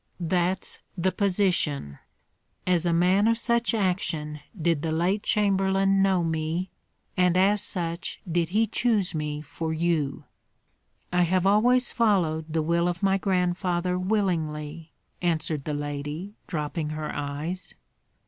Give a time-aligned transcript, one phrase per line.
[0.19, 1.99] That's the position;
[2.65, 6.71] as a man of such action did the late chamberlain know me,
[7.15, 10.23] and as such did he choose me for you."
[11.13, 14.91] "I have always followed the will of my grandfather willingly,"
[15.21, 17.75] answered the lady, dropping her eyes.